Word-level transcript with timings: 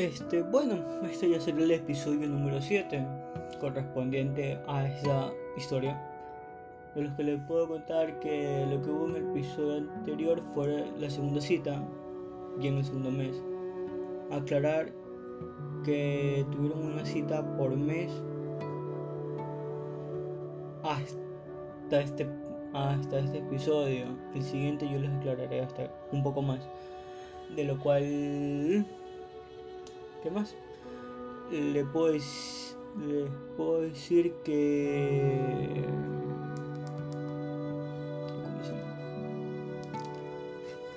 Este, 0.00 0.40
bueno, 0.40 0.76
este 1.04 1.28
ya 1.28 1.38
será 1.38 1.58
el 1.58 1.72
episodio 1.72 2.26
número 2.26 2.62
7, 2.62 3.06
correspondiente 3.60 4.58
a 4.66 4.88
esta 4.88 5.30
historia. 5.58 6.00
De 6.94 7.02
los 7.02 7.12
que 7.12 7.22
les 7.22 7.38
puedo 7.42 7.68
contar 7.68 8.18
que 8.18 8.66
lo 8.70 8.80
que 8.80 8.88
hubo 8.88 9.08
en 9.08 9.16
el 9.16 9.30
episodio 9.30 9.76
anterior 9.94 10.42
fue 10.54 10.86
la 10.98 11.10
segunda 11.10 11.42
cita 11.42 11.82
y 12.58 12.68
en 12.68 12.78
el 12.78 12.84
segundo 12.86 13.10
mes. 13.10 13.42
Aclarar 14.30 14.90
que 15.84 16.46
tuvieron 16.50 16.82
una 16.82 17.04
cita 17.04 17.44
por 17.58 17.76
mes 17.76 18.10
hasta 20.82 22.00
este, 22.00 22.26
hasta 22.72 23.18
este 23.18 23.38
episodio. 23.40 24.06
El 24.34 24.42
siguiente 24.42 24.88
yo 24.90 24.98
les 24.98 25.10
aclararé 25.10 25.60
hasta 25.60 25.92
un 26.10 26.22
poco 26.22 26.40
más. 26.40 26.60
De 27.54 27.64
lo 27.64 27.78
cual... 27.78 28.86
¿Qué 30.22 30.30
más? 30.30 30.54
Le 31.50 31.84
puedo, 31.84 32.12
les 32.12 32.24
puedo 33.56 33.80
decir 33.80 34.34
que... 34.44 35.84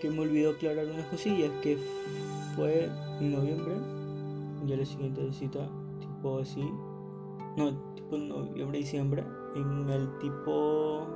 Que 0.00 0.10
me 0.10 0.20
olvidó 0.20 0.52
aclarar 0.52 0.86
unas 0.86 1.06
cosillas, 1.08 1.50
que 1.60 1.76
fue 2.56 2.88
en 3.20 3.32
noviembre, 3.32 3.74
ya 4.64 4.76
la 4.76 4.86
siguiente 4.86 5.30
cita, 5.30 5.68
tipo 5.98 6.38
así, 6.38 6.64
no, 7.58 7.74
tipo 7.94 8.16
noviembre, 8.16 8.78
diciembre, 8.78 9.22
en 9.54 9.90
el 9.90 10.18
tipo 10.18 11.06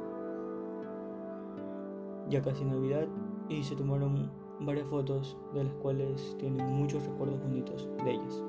ya 2.28 2.42
casi 2.42 2.64
Navidad 2.64 3.06
y 3.48 3.62
se 3.62 3.76
tomaron 3.76 4.30
varias 4.60 4.86
fotos 4.88 5.36
de 5.52 5.64
las 5.64 5.72
cuales 5.74 6.36
tienen 6.38 6.66
muchos 6.66 7.04
recuerdos 7.04 7.40
bonitos 7.40 7.88
de 8.04 8.12
ellas. 8.12 8.42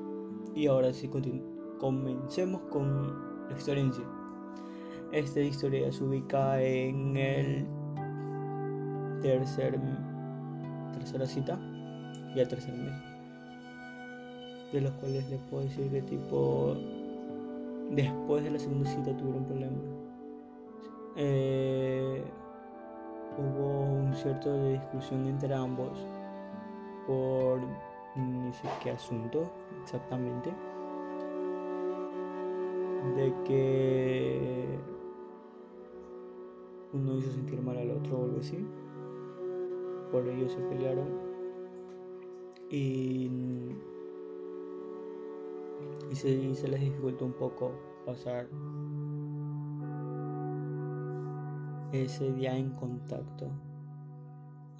Y 0.54 0.66
ahora 0.66 0.92
sí, 0.92 1.10
comencemos 1.78 2.62
con 2.70 3.46
la 3.48 3.56
historia 3.56 3.82
en 3.82 3.92
sí. 3.92 4.02
Esta 5.12 5.40
historia 5.40 5.92
se 5.92 6.04
ubica 6.04 6.60
en 6.62 7.16
el 7.16 7.66
tercer 9.22 9.78
tercera 10.92 11.26
cita 11.26 11.58
y 12.34 12.40
el 12.40 12.48
tercer 12.48 12.74
mes. 12.74 12.94
De 14.72 14.80
los 14.80 14.90
cuales 14.92 15.28
les 15.30 15.40
puedo 15.42 15.62
decir 15.62 15.90
que 15.90 16.02
tipo 16.02 16.76
después 17.90 18.42
de 18.42 18.50
la 18.50 18.58
segunda 18.58 18.90
cita 18.90 19.16
tuvieron 19.16 19.44
problemas. 19.44 19.84
Eh, 21.16 21.85
cierto 24.26 24.52
de 24.52 24.72
discusión 24.72 25.24
entre 25.26 25.54
ambos 25.54 25.96
por 27.06 27.60
no 28.16 28.52
sé 28.52 28.68
qué 28.82 28.90
asunto 28.90 29.44
exactamente. 29.84 30.52
De 33.14 33.32
que 33.44 34.80
uno 36.92 37.18
hizo 37.18 37.30
sentir 37.30 37.62
mal 37.62 37.76
al 37.78 37.92
otro 37.92 38.18
o 38.18 38.24
algo 38.24 38.40
así. 38.40 38.66
Por 40.10 40.26
ello 40.26 40.48
se 40.48 40.58
pelearon. 40.58 41.08
Y, 42.68 43.30
y, 46.10 46.14
se, 46.16 46.30
y 46.30 46.54
se 46.56 46.66
les 46.66 46.80
dificultó 46.80 47.26
un 47.26 47.34
poco 47.34 47.70
pasar 48.04 48.48
ese 51.92 52.32
día 52.32 52.56
en 52.56 52.70
contacto. 52.70 53.52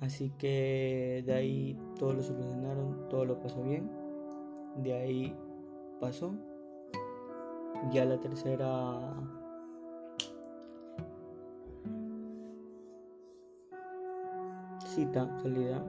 Así 0.01 0.31
que 0.39 1.23
de 1.27 1.33
ahí 1.33 1.79
todo 1.99 2.13
lo 2.13 2.23
solucionaron, 2.23 3.09
todo 3.09 3.25
lo 3.25 3.41
pasó 3.41 3.63
bien. 3.63 3.91
De 4.77 4.93
ahí 4.93 5.35
pasó. 6.01 6.35
Ya 7.93 8.05
la 8.05 8.19
tercera 8.19 9.15
cita, 14.97 15.29
salida. 15.43 15.85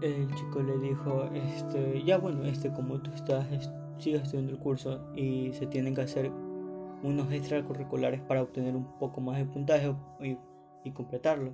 El 0.00 0.32
chico 0.34 0.62
le 0.62 0.78
dijo, 0.78 1.24
este, 1.34 2.04
ya 2.04 2.18
bueno, 2.18 2.44
este 2.44 2.72
como 2.72 3.00
tú 3.00 3.10
estás, 3.12 3.46
sigues 3.98 4.22
estudiando 4.22 4.52
el 4.52 4.58
curso 4.58 5.00
y 5.16 5.52
se 5.52 5.66
tienen 5.66 5.94
que 5.94 6.02
hacer 6.02 6.30
unos 7.02 7.32
extracurriculares 7.32 8.20
para 8.20 8.42
obtener 8.42 8.74
un 8.74 8.98
poco 8.98 9.20
más 9.20 9.38
de 9.38 9.44
puntaje 9.46 9.94
y, 10.20 10.38
completarlo. 10.92 11.52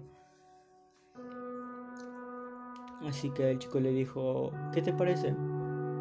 Así 3.02 3.30
que 3.30 3.50
el 3.50 3.58
chico 3.58 3.80
le 3.80 3.90
dijo, 3.90 4.52
¿qué 4.72 4.80
te 4.80 4.92
parece 4.92 5.34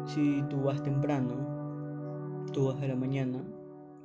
si 0.06 0.42
tú 0.48 0.62
vas 0.62 0.82
temprano, 0.82 2.44
tú 2.52 2.66
vas 2.66 2.80
de 2.80 2.88
la 2.88 2.94
mañana 2.94 3.42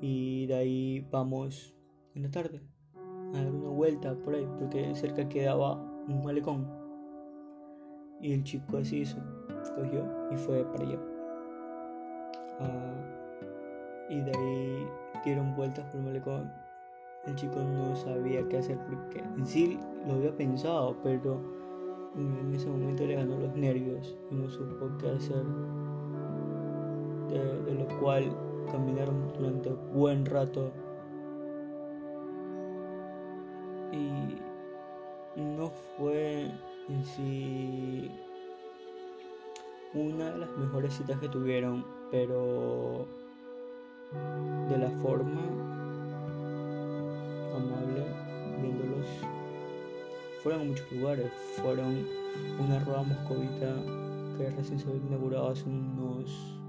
y 0.02 0.48
de 0.48 0.56
ahí 0.56 1.08
vamos 1.12 1.76
en 2.16 2.24
la 2.24 2.32
tarde 2.32 2.62
a 3.34 3.38
dar 3.38 3.54
una 3.54 3.70
vuelta 3.70 4.16
por 4.16 4.34
ahí, 4.34 4.48
porque 4.58 4.96
cerca 4.96 5.30
quedaba 5.30 5.76
un 6.08 6.24
malecón. 6.24 6.68
Y 8.22 8.34
el 8.34 8.44
chico 8.44 8.78
así 8.78 9.02
hizo, 9.02 9.18
cogió 9.76 10.06
y 10.32 10.38
fue 10.38 10.66
para 10.66 10.84
allá. 10.84 11.00
Ah, 12.60 14.08
y 14.10 14.22
de 14.22 14.32
ahí 14.32 14.88
dieron 15.24 15.56
vueltas 15.56 15.86
por 15.86 15.98
el 15.98 16.06
malecón. 16.06 16.52
El 17.26 17.36
chico 17.36 17.60
no 17.60 17.96
sabía 17.96 18.48
qué 18.48 18.58
hacer 18.58 18.78
porque 18.78 19.20
en 19.20 19.46
sí 19.46 19.80
lo 20.08 20.14
había 20.14 20.36
pensado, 20.36 20.96
pero 21.04 21.40
en 22.16 22.54
ese 22.54 22.70
momento 22.70 23.06
le 23.06 23.16
ganó 23.16 23.38
los 23.38 23.56
nervios 23.56 24.18
y 24.32 24.36
no 24.36 24.50
supo 24.50 24.90
qué 24.98 25.10
hacer. 25.10 25.44
De, 27.30 27.74
lo 27.76 27.88
cual 28.00 28.36
caminaron 28.72 29.32
durante 29.38 29.70
buen 29.94 30.26
rato 30.26 30.72
y 33.92 35.40
no 35.40 35.70
fue 35.70 36.52
en 36.90 37.06
sí 37.06 38.12
una 39.94 40.32
de 40.32 40.38
las 40.40 40.50
mejores 40.58 40.94
citas 40.94 41.20
que 41.20 41.30
tuvieron, 41.30 41.86
pero 42.12 43.08
de 44.70 44.78
la 44.78 44.90
forma 45.02 45.42
amable, 47.56 48.06
viéndolos. 48.62 49.08
Fueron 50.44 50.62
a 50.62 50.64
muchos 50.66 50.92
lugares, 50.92 51.32
fueron 51.62 52.06
una 52.64 52.80
rueda 52.80 53.04
moscovita 53.04 53.76
que 54.38 54.50
recién 54.52 54.80
se 54.80 54.88
había 54.88 55.02
inaugurado 55.02 55.50
hace 55.50 55.68
unos 55.68 56.60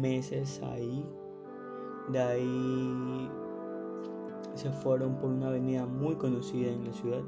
meses 0.00 0.62
ahí. 0.62 1.04
De 2.08 2.22
ahí 2.22 3.30
se 4.54 4.70
fueron 4.70 5.16
por 5.16 5.30
una 5.30 5.48
avenida 5.48 5.86
muy 5.86 6.14
conocida 6.14 6.70
en 6.70 6.84
la 6.84 6.92
ciudad 6.92 7.22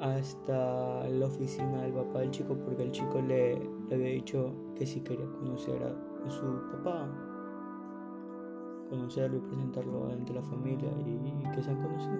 hasta 0.00 1.08
la 1.08 1.26
oficina 1.26 1.82
del 1.82 1.92
papá 1.92 2.20
del 2.20 2.30
chico 2.30 2.56
porque 2.64 2.82
el 2.82 2.90
chico 2.90 3.22
le, 3.22 3.58
le 3.88 3.94
había 3.94 4.10
dicho 4.10 4.52
que 4.74 4.84
si 4.86 5.00
quería 5.00 5.26
conocer 5.26 5.82
a 5.82 6.30
su 6.30 6.44
papá 6.72 7.08
conocerlo 8.88 9.38
y 9.38 9.40
presentarlo 9.40 10.10
ante 10.10 10.32
la 10.32 10.42
familia 10.42 10.88
y, 11.06 11.54
que 11.54 11.62
se 11.62 11.70
han 11.70 11.82
conocido. 11.82 12.18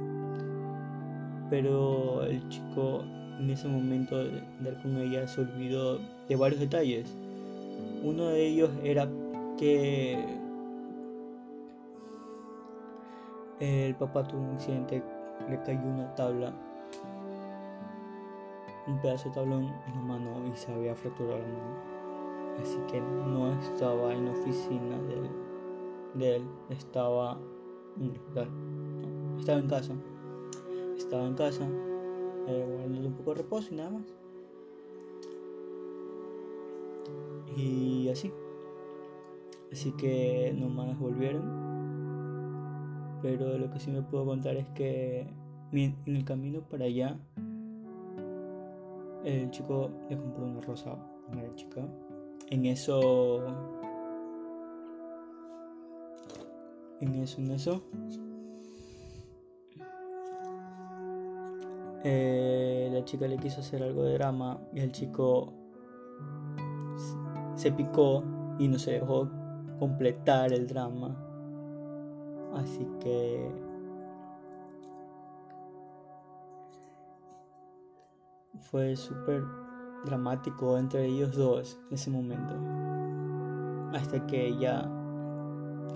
Pero 1.51 2.25
el 2.25 2.49
chico 2.49 3.03
en 3.39 3.51
ese 3.51 3.69
momento 3.69 4.17
de 4.17 4.41
andar 4.59 4.81
con 4.83 4.97
ella 4.97 5.27
se 5.27 5.41
olvidó 5.41 5.99
de 6.29 6.37
varios 6.37 6.61
detalles. 6.61 7.13
Uno 8.03 8.27
de 8.27 8.47
ellos 8.47 8.71
era 8.83 9.09
que 9.59 10.25
el 13.61 13.95
papá 13.95 14.25
tuvo 14.25 14.43
un 14.43 14.55
accidente, 14.55 15.03
le 15.49 15.63
cayó 15.63 15.81
una 15.81 16.15
tabla, 16.15 16.53
un 18.87 19.01
pedazo 19.01 19.29
de 19.29 19.35
tablón 19.35 19.73
en 19.87 19.95
la 19.95 20.01
mano 20.01 20.31
y 20.53 20.57
se 20.57 20.73
había 20.73 20.95
fracturado 20.95 21.39
la 21.39 21.47
mano. 21.47 21.95
Así 22.61 22.79
que 22.91 23.01
no 23.01 23.53
estaba 23.61 24.13
en 24.13 24.27
la 24.27 24.33
oficina 24.33 24.97
del 25.09 25.44
de 26.15 26.37
él 26.37 26.45
estaba 26.71 27.39
en 28.01 28.15
estaba 29.39 29.59
en 29.59 29.69
casa. 29.69 29.95
Estaba 30.97 31.27
en 31.27 31.35
casa, 31.35 31.69
eh, 32.47 32.67
guardando 32.67 33.09
un 33.09 33.15
poco 33.15 33.31
de 33.35 33.43
reposo 33.43 33.69
y 33.73 33.77
nada 33.77 33.91
más. 33.91 34.15
Y 37.57 38.09
así. 38.09 38.33
Así 39.71 39.93
que 39.93 40.55
nomás 40.57 40.99
volvieron. 40.99 41.65
Pero 43.23 43.59
lo 43.59 43.71
que 43.71 43.81
sí 43.81 43.91
me 43.91 44.03
puedo 44.03 44.25
contar 44.25 44.57
es 44.57 44.69
que 44.71 45.27
en 45.73 45.97
el 46.07 46.25
camino 46.25 46.61
para 46.63 46.85
allá, 46.85 47.19
el 49.25 49.51
chico 49.51 49.91
le 50.09 50.17
compró 50.17 50.45
una 50.45 50.61
rosa 50.61 50.93
a 51.31 51.35
la 51.35 51.55
chica. 51.55 51.87
En 52.51 52.67
eso 52.67 53.43
en 57.05 57.15
eso, 57.17 57.41
en 57.41 57.51
eso. 57.53 57.83
eh, 62.05 62.91
la 62.93 63.03
chica 63.05 63.27
le 63.27 63.39
quiso 63.39 63.61
hacer 63.61 63.83
algo 63.83 64.05
de 64.05 64.15
drama 64.15 64.61
y 64.73 64.81
el 64.81 64.93
chico 64.93 65.53
se 67.57 67.73
picó 67.73 68.23
y 68.59 68.69
no 68.69 68.79
se 68.79 68.93
dejó 68.93 69.29
completar 69.79 70.53
el 70.53 70.69
drama. 70.69 71.17
Así 72.55 72.87
que 73.01 73.51
fue 78.71 78.95
súper 78.97 79.43
dramático 80.05 80.77
entre 80.77 81.07
ellos 81.07 81.35
dos 81.35 81.81
en 81.89 81.95
ese 81.95 82.11
momento. 82.11 82.55
Hasta 83.97 84.27
que 84.27 84.49
ella 84.49 84.91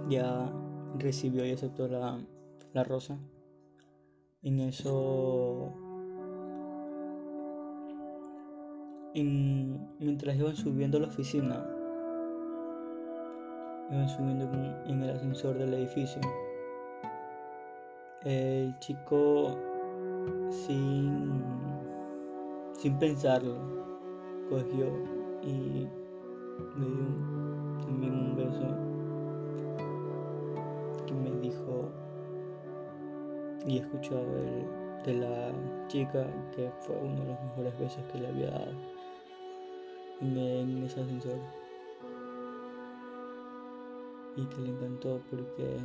ya 0.08 0.50
recibió 0.96 1.44
y 1.44 1.52
aceptó 1.52 1.88
la, 1.88 2.18
la 2.72 2.84
rosa. 2.84 3.18
En 4.42 4.60
eso 4.60 5.72
mientras 9.14 10.36
iban 10.36 10.56
subiendo 10.56 10.98
a 10.98 11.00
la 11.00 11.06
oficina, 11.08 11.64
iban 13.90 14.08
subiendo 14.08 14.44
en, 14.86 15.02
el 15.02 15.10
ascensor 15.10 15.58
del 15.58 15.74
edificio, 15.74 16.20
el 18.24 18.78
chico 18.80 19.56
sin, 20.50 21.42
sin 22.72 22.98
pensarlo 22.98 23.56
cogió 24.48 24.86
y 25.42 25.86
me 26.76 26.86
dio 26.86 27.06
también 27.80 28.14
un 28.14 28.36
beso 28.36 28.87
y 33.66 33.78
escuchó 33.78 34.24
de 35.04 35.14
la 35.14 35.52
chica 35.88 36.26
que 36.54 36.70
fue 36.80 36.96
uno 36.96 37.20
de 37.20 37.28
los 37.28 37.40
mejores 37.42 37.78
besos 37.78 38.04
que 38.12 38.18
le 38.18 38.28
había 38.28 38.50
dado. 38.50 38.72
En, 40.20 40.84
ese 40.84 41.00
ascensor. 41.00 41.38
Y 44.36 44.44
que 44.44 44.60
le 44.60 44.70
encantó 44.70 45.20
porque 45.30 45.78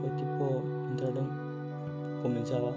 fue 0.00 0.10
tipo 0.10 0.62
entraron 0.90 1.28
comenzaba. 2.22 2.72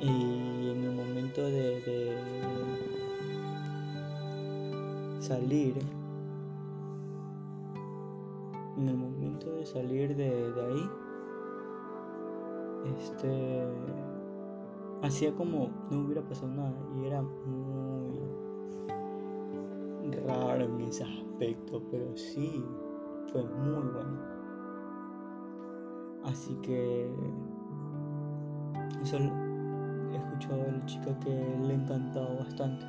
Y 0.00 0.70
en 0.70 0.84
el 0.84 0.94
momento 0.94 1.42
de, 1.42 2.16
salir 5.20 5.74
en 8.76 8.88
el 8.88 8.96
momento 8.96 9.50
de 9.54 9.64
salir 9.64 10.14
de, 10.14 10.52
de 10.52 10.66
ahí 10.66 10.90
este 12.84 13.66
hacía 15.02 15.34
como 15.34 15.68
no 15.90 16.00
hubiera 16.00 16.22
pasado 16.22 16.48
nada 16.48 16.74
y 16.96 17.06
era 17.06 17.22
muy 17.22 18.18
raro 20.26 20.64
en 20.64 20.80
ese 20.80 21.04
aspecto, 21.04 21.82
pero 21.90 22.16
sí, 22.16 22.64
fue 23.30 23.42
muy 23.42 23.90
bueno. 23.92 24.18
Así 26.24 26.54
que 26.62 27.10
eso 29.02 29.18
he 29.18 30.16
escuchado 30.16 30.62
a 30.62 30.72
la 30.72 30.86
chica 30.86 31.18
que 31.20 31.30
le 31.30 31.74
encantado 31.74 32.38
bastante. 32.38 32.86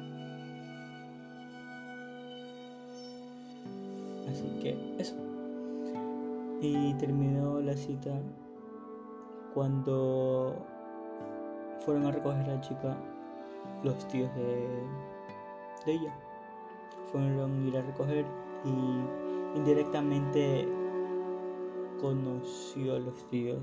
Así 4.29 4.47
que 4.61 4.95
eso. 4.97 5.15
Y 6.61 6.93
terminó 6.95 7.59
la 7.59 7.75
cita 7.75 8.11
cuando 9.55 10.55
fueron 11.83 12.05
a 12.05 12.11
recoger 12.11 12.43
a 12.43 12.55
la 12.55 12.61
chica 12.61 12.95
los 13.83 14.07
tíos 14.07 14.29
de, 14.35 14.67
de 15.85 15.91
ella 15.93 16.13
fueron 17.11 17.65
ir 17.65 17.77
a 17.77 17.81
recoger 17.81 18.25
y 18.65 19.57
indirectamente 19.57 20.67
conoció 22.01 22.95
a 22.95 22.99
los 22.99 23.23
tíos, 23.29 23.61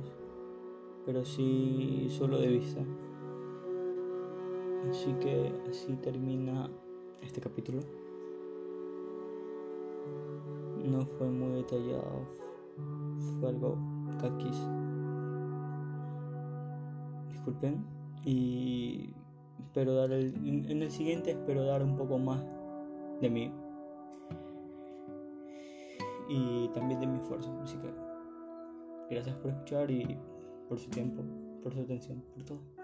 pero 1.05 1.25
sí 1.25 2.09
solo 2.11 2.39
de 2.39 2.49
vista. 2.49 2.81
Así 4.89 5.13
que 5.21 5.53
así 5.69 5.95
termina 5.97 6.71
este 7.21 7.41
capítulo. 7.41 7.81
No 10.85 11.05
fue 11.19 11.29
muy 11.29 11.57
detallado, 11.59 12.27
fue 13.39 13.51
algo 13.51 13.77
caquis. 14.21 14.57
Disculpen 17.45 17.85
y 18.25 19.11
espero 19.59 19.95
dar 19.95 20.13
el, 20.13 20.33
en 20.71 20.81
el 20.81 20.91
siguiente 20.93 21.33
espero 21.33 21.65
dar 21.65 21.83
un 21.83 21.97
poco 21.97 22.17
más 22.17 22.41
de 23.21 23.29
mí 23.29 23.53
y 26.29 26.69
también 26.69 27.01
de 27.01 27.09
mi 27.09 27.19
esfuerzo. 27.19 27.53
Así 27.65 27.77
que 27.79 27.93
gracias 29.11 29.35
por 29.39 29.51
escuchar 29.51 29.91
y 29.91 30.17
por 30.69 30.79
su 30.79 30.89
tiempo, 30.91 31.25
por 31.65 31.75
su 31.75 31.81
atención, 31.81 32.23
por 32.33 32.45
todo. 32.45 32.82